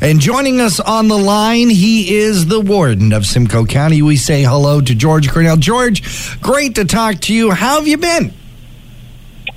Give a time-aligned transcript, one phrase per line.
[0.00, 4.00] And joining us on the line, he is the warden of Simcoe County.
[4.00, 5.56] We say hello to George Cornell.
[5.56, 7.50] George, great to talk to you.
[7.50, 8.32] How have you been?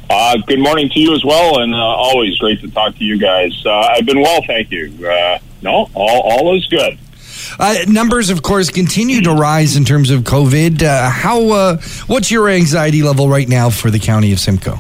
[0.10, 3.18] Uh, good morning to you as well, and uh, always great to talk to you
[3.18, 3.64] guys.
[3.66, 4.92] Uh, I've been well, thank you.
[5.08, 6.98] Uh, no, all, all is good.
[7.60, 10.82] Uh, numbers, of course, continue to rise in terms of COVID.
[10.82, 11.50] Uh, how?
[11.50, 11.78] Uh,
[12.08, 14.80] what's your anxiety level right now for the county of Simcoe?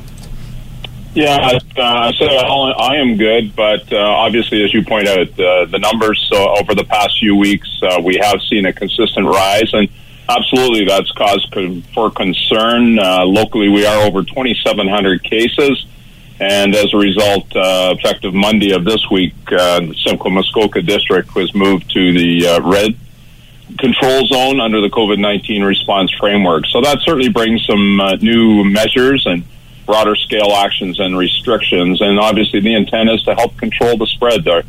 [1.13, 5.65] Yeah, uh, I say I am good, but uh, obviously, as you point out, uh,
[5.65, 7.69] the numbers over the past few weeks,
[8.03, 9.89] we have seen a consistent rise, and
[10.29, 11.45] absolutely, that's cause
[11.93, 12.95] for concern.
[12.95, 15.85] locally, we are over 2,700 cases.
[16.41, 21.35] And as a result, uh, effective Monday of this week, uh, the Simcoe Muskoka district
[21.35, 22.97] was moved to the uh, red
[23.77, 26.65] control zone under the COVID 19 response framework.
[26.65, 29.43] So that certainly brings some uh, new measures and
[29.85, 32.01] broader scale actions and restrictions.
[32.01, 34.47] And obviously, the intent is to help control the spread.
[34.47, 34.63] Our,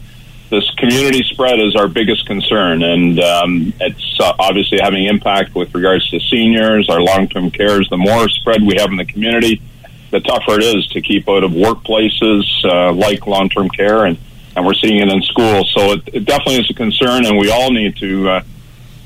[0.51, 5.75] this community spread is our biggest concern, and um, it's uh, obviously having impact with
[5.75, 7.89] regards to seniors, our long term cares.
[7.89, 9.63] The more spread we have in the community,
[10.11, 14.19] the tougher it is to keep out of workplaces uh, like long term care, and,
[14.55, 15.73] and we're seeing it in schools.
[15.75, 18.43] So it, it definitely is a concern, and we all need to uh,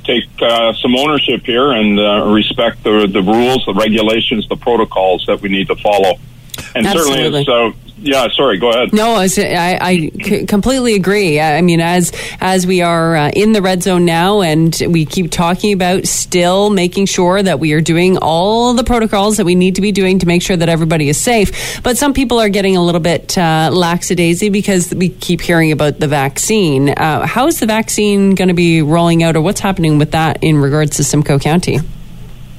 [0.06, 5.24] take uh, some ownership here and uh, respect the, the rules, the regulations, the protocols
[5.26, 6.14] that we need to follow.
[6.74, 7.44] And Absolutely.
[7.44, 8.92] certainly, it's, yeah, sorry, go ahead.
[8.92, 10.10] No, I,
[10.46, 11.40] completely agree.
[11.40, 15.30] I mean, as as we are uh, in the red zone now, and we keep
[15.30, 19.76] talking about still making sure that we are doing all the protocols that we need
[19.76, 21.82] to be doing to make sure that everybody is safe.
[21.82, 25.98] But some people are getting a little bit uh, lackadaisy because we keep hearing about
[25.98, 26.90] the vaccine.
[26.90, 30.44] Uh, how is the vaccine going to be rolling out, or what's happening with that
[30.44, 31.78] in regards to Simcoe County?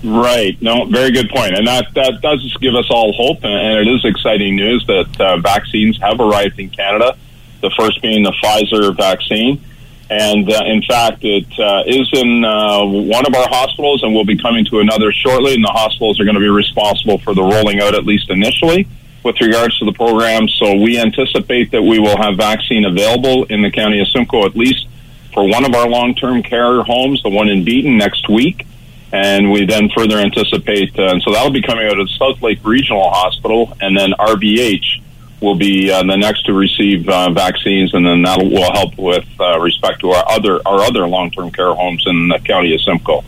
[0.03, 0.61] Right.
[0.61, 1.55] No, very good point.
[1.55, 3.43] And that, that does give us all hope.
[3.43, 7.17] And it is exciting news that uh, vaccines have arrived in Canada,
[7.61, 9.63] the first being the Pfizer vaccine.
[10.09, 14.25] And uh, in fact, it uh, is in uh, one of our hospitals and will
[14.25, 15.55] be coming to another shortly.
[15.55, 18.87] And the hospitals are going to be responsible for the rolling out, at least initially,
[19.23, 20.47] with regards to the program.
[20.47, 24.55] So we anticipate that we will have vaccine available in the county of Simcoe, at
[24.55, 24.87] least
[25.33, 28.65] for one of our long term care homes, the one in Beeton, next week
[29.11, 33.09] and we then further anticipate, uh, and so that'll be coming out of Southlake Regional
[33.09, 35.01] Hospital, and then RVH
[35.41, 39.25] will be uh, the next to receive uh, vaccines, and then that will help with
[39.39, 42.81] uh, respect to our other our other long term care homes in the county of
[42.81, 43.23] Simcoe.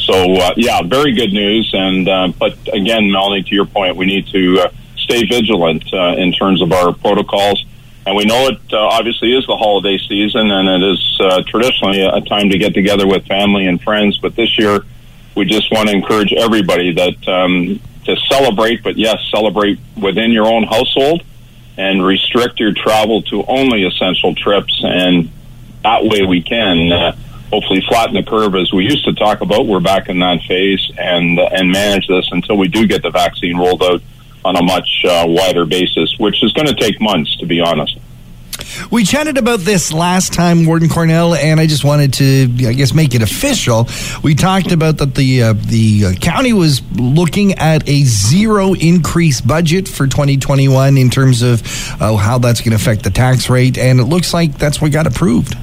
[0.00, 4.06] So uh, yeah, very good news, and uh, but again, Melanie, to your point, we
[4.06, 7.64] need to stay vigilant in terms of our protocols.
[8.06, 12.48] And we know it obviously is the holiday season, and it is traditionally a time
[12.50, 14.18] to get together with family and friends.
[14.18, 14.84] But this year,
[15.40, 20.44] we just want to encourage everybody that um, to celebrate, but yes, celebrate within your
[20.44, 21.22] own household
[21.78, 24.82] and restrict your travel to only essential trips.
[24.84, 25.30] And
[25.82, 27.16] that way we can uh,
[27.50, 29.66] hopefully flatten the curve as we used to talk about.
[29.66, 33.10] We're back in that phase and, uh, and manage this until we do get the
[33.10, 34.02] vaccine rolled out
[34.44, 37.98] on a much uh, wider basis, which is going to take months, to be honest.
[38.90, 42.94] We chatted about this last time, Warden Cornell, and I just wanted to, I guess,
[42.94, 43.88] make it official.
[44.22, 49.40] We talked about that the uh, the uh, county was looking at a zero increase
[49.40, 51.62] budget for 2021 in terms of
[52.00, 54.92] uh, how that's going to affect the tax rate, and it looks like that's what
[54.92, 55.56] got approved.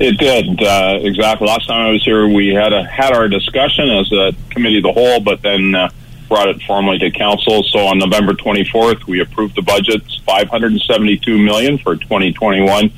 [0.00, 1.48] It did uh, exactly.
[1.48, 4.84] Last time I was here, we had a, had our discussion as a committee of
[4.84, 5.88] the whole, but then uh,
[6.28, 7.62] brought it formally to council.
[7.64, 12.92] So on November 24th, we approved the budget, 572 million for 2021.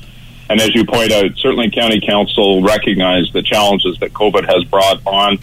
[0.49, 5.01] And as you point out, certainly County Council recognized the challenges that COVID has brought
[5.05, 5.37] on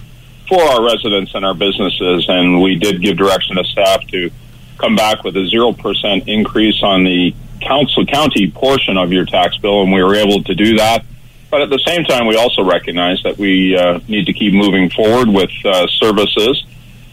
[0.46, 2.26] for our residents and our businesses.
[2.28, 4.30] And we did give direction to staff to
[4.76, 9.82] come back with a 0% increase on the council county portion of your tax bill.
[9.82, 11.04] And we were able to do that.
[11.50, 14.90] But at the same time, we also recognize that we uh, need to keep moving
[14.90, 16.64] forward with uh, services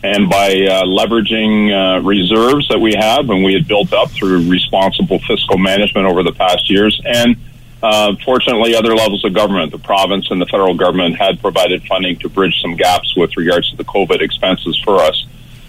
[0.06, 4.48] and by uh, leveraging uh, reserves that we have and we had built up through
[4.50, 7.02] responsible fiscal management over the past years.
[7.04, 7.36] And
[7.82, 12.18] uh, fortunately, other levels of government, the province and the federal government, had provided funding
[12.20, 15.26] to bridge some gaps with regards to the COVID expenses for us.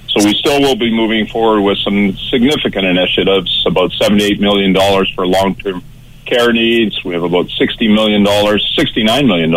[0.08, 4.74] So we still will be moving forward with some significant initiatives, about $78 million
[5.14, 5.82] for long-term
[6.26, 7.02] care needs.
[7.04, 9.52] We have about $60 million, $69 million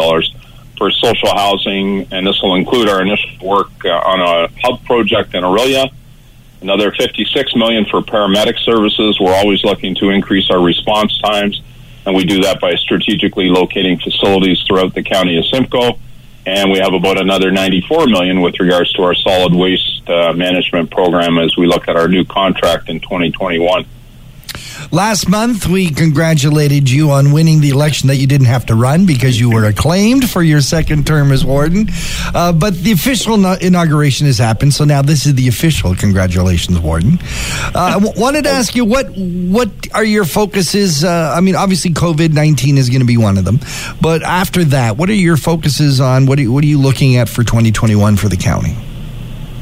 [0.80, 5.36] for social housing, and this will include our initial work uh, on a hub project
[5.36, 5.92] in Orillia.
[6.62, 9.20] Another 56 million for paramedic services.
[9.20, 11.62] We're always looking to increase our response times,
[12.06, 16.00] and we do that by strategically locating facilities throughout the county of Simcoe.
[16.46, 20.90] And we have about another 94 million with regards to our solid waste uh, management
[20.90, 23.86] program as we look at our new contract in 2021.
[24.92, 29.06] Last month, we congratulated you on winning the election that you didn't have to run
[29.06, 31.90] because you were acclaimed for your second term as warden.
[32.34, 37.20] Uh, but the official inauguration has happened, so now this is the official congratulations, warden.
[37.74, 41.04] Uh, I w- wanted to ask you what what are your focuses?
[41.04, 43.60] Uh, I mean, obviously, COVID nineteen is going to be one of them,
[44.02, 46.26] but after that, what are your focuses on?
[46.26, 48.76] What are, what are you looking at for twenty twenty one for the county?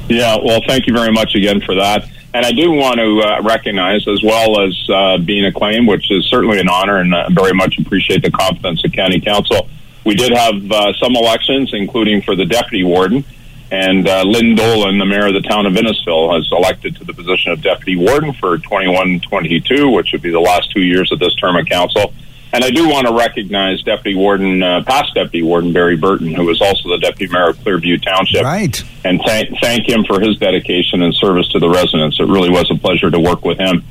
[0.10, 2.08] Yeah, well, thank you very much again for that.
[2.34, 6.26] And I do want to uh, recognize, as well as uh, being acclaimed, which is
[6.26, 9.70] certainly an honor, and uh, very much appreciate the confidence of County Council.
[10.06, 13.24] We did have uh, some elections, including for the deputy warden,
[13.72, 17.14] and uh, Lynn Dollin, the mayor of the town of Innisfil, has elected to the
[17.14, 21.34] position of deputy warden for 21-22, which would be the last two years of this
[21.36, 22.14] term of council.
[22.54, 26.46] And I do want to recognize Deputy Warden, uh, past Deputy Warden Barry Burton, who
[26.46, 28.44] was also the Deputy Mayor of Clearview Township.
[28.44, 28.84] Right.
[29.04, 32.20] And thank, thank him for his dedication and service to the residents.
[32.20, 33.84] It really was a pleasure to work with him.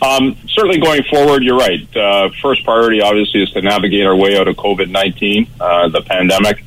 [0.00, 1.96] Um, certainly going forward, you're right.
[1.96, 6.02] Uh, first priority, obviously, is to navigate our way out of COVID 19, uh, the
[6.02, 6.62] pandemic.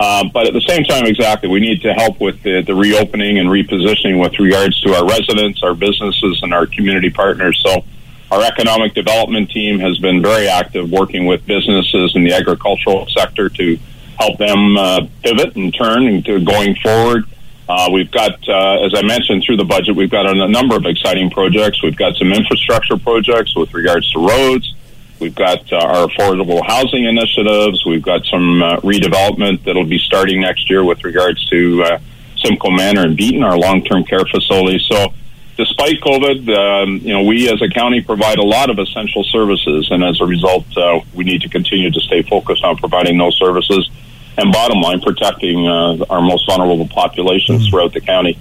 [0.00, 3.38] Uh, but at the same time, exactly, we need to help with the, the reopening
[3.38, 7.62] and repositioning with regards to our residents, our businesses, and our community partners.
[7.64, 7.84] So,
[8.30, 13.48] our economic development team has been very active working with businesses in the agricultural sector
[13.48, 13.78] to
[14.18, 17.24] help them uh, pivot and turn into going forward.
[17.68, 20.84] Uh, we've got, uh, as I mentioned, through the budget, we've got a, number of
[20.86, 21.82] exciting projects.
[21.82, 24.74] We've got some infrastructure projects with regards to roads.
[25.20, 27.84] We've got uh, our affordable housing initiatives.
[27.84, 31.98] We've got some uh, redevelopment that'll be starting next year with regards to uh,
[32.38, 34.80] Simcoe Manor and Beeton, our long-term care facility.
[34.88, 35.12] So
[35.60, 39.88] despite COVID, um, you know, we as a county provide a lot of essential services,
[39.90, 43.36] and as a result, uh, we need to continue to stay focused on providing those
[43.36, 43.90] services,
[44.38, 47.70] and bottom line, protecting uh, our most vulnerable populations mm-hmm.
[47.70, 48.38] throughout the county.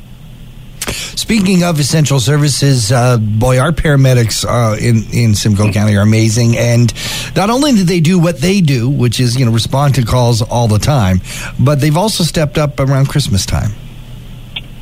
[0.87, 5.73] Speaking of essential services, uh, boy, our paramedics uh, in in Simcoe mm-hmm.
[5.73, 6.93] County are amazing, and
[7.35, 10.41] not only do they do what they do, which is you know respond to calls
[10.41, 11.19] all the time,
[11.59, 13.71] but they've also stepped up around Christmas time.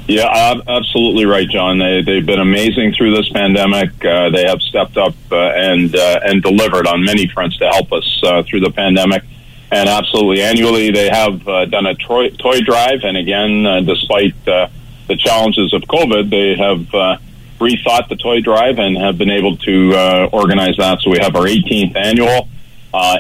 [0.07, 1.79] Yeah, absolutely right, John.
[1.79, 3.89] They they've been amazing through this pandemic.
[4.03, 7.91] Uh, they have stepped up uh, and uh, and delivered on many fronts to help
[7.91, 9.23] us uh, through the pandemic.
[9.69, 13.03] And absolutely, annually they have uh, done a toy, toy drive.
[13.03, 14.69] And again, uh, despite the
[15.17, 17.19] challenges of COVID, they have
[17.59, 21.01] rethought the toy drive and have been able to organize that.
[21.01, 22.47] So we have our 18th annual.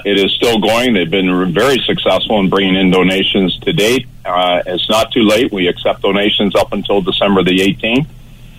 [0.05, 0.93] It is still going.
[0.93, 4.07] They've been very successful in bringing in donations to date.
[4.27, 5.51] Uh, it's not too late.
[5.51, 8.07] We accept donations up until December the 18th.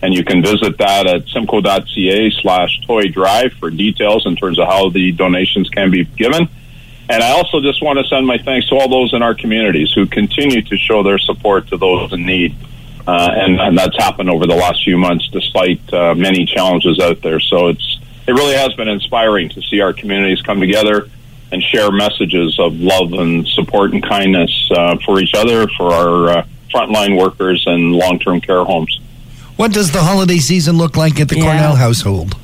[0.00, 4.66] And you can visit that at simcoe.ca slash toy drive for details in terms of
[4.68, 6.48] how the donations can be given.
[7.10, 9.92] And I also just want to send my thanks to all those in our communities
[9.92, 12.54] who continue to show their support to those in need.
[13.06, 17.22] Uh, and, and, that's happened over the last few months despite uh, many challenges out
[17.22, 17.40] there.
[17.40, 21.08] So it's it really has been inspiring to see our communities come together
[21.50, 26.28] and share messages of love and support and kindness uh, for each other, for our
[26.28, 29.00] uh, frontline workers and long term care homes.
[29.56, 31.44] What does the holiday season look like at the yeah.
[31.44, 32.34] Cornell household?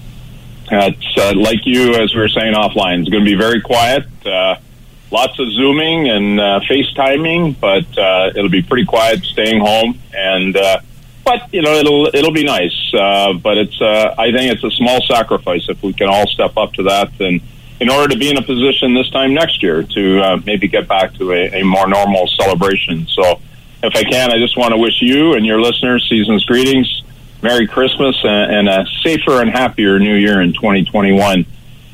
[0.71, 4.07] it's uh, like you, as we were saying offline, it's going to be very quiet.
[4.27, 4.57] Uh,
[5.11, 10.01] lots of Zooming and uh, FaceTiming, but uh, it'll be pretty quiet, staying home.
[10.13, 10.57] And
[11.25, 12.93] but you know it'll it'll be nice.
[12.93, 16.57] Uh, but it's uh, I think it's a small sacrifice if we can all step
[16.57, 17.41] up to that, and
[17.81, 20.89] in order to be in a position this time next year to uh, maybe get
[20.89, 23.07] back to a, a more normal celebration.
[23.07, 23.41] So,
[23.83, 27.03] if I can, I just want to wish you and your listeners season's greetings,
[27.43, 31.45] Merry Christmas, and, and a safer and happier New Year in 2021.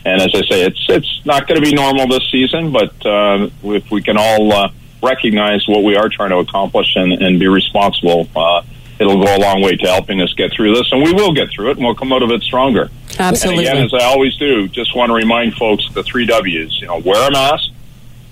[0.04, 3.48] And as I say, it's it's not going to be normal this season, but uh,
[3.64, 4.70] if we can all uh,
[5.02, 8.28] recognize what we are trying to accomplish and, and be responsible.
[8.34, 8.62] Uh,
[8.98, 11.50] it'll go a long way to helping us get through this, and we will get
[11.50, 12.90] through it, and we'll come out of it stronger.
[13.20, 13.66] Absolutely.
[13.68, 16.80] And again, as I always do, just want to remind folks the three W's.
[16.80, 17.70] You know, wear a mask,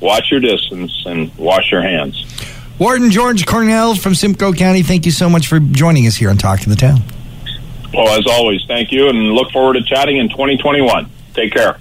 [0.00, 2.24] watch your distance, and wash your hands.
[2.78, 6.36] Warden George Cornell from Simcoe County, thank you so much for joining us here on
[6.36, 7.02] Talk to the Town.
[7.92, 11.10] Well, as always, thank you, and look forward to chatting in 2021.
[11.34, 11.76] Take care.